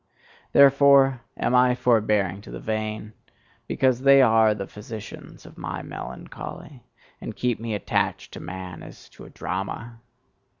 [0.51, 3.13] Therefore am I forbearing to the vain,
[3.67, 6.81] because they are the physicians of my melancholy,
[7.21, 9.99] and keep me attached to man as to a drama.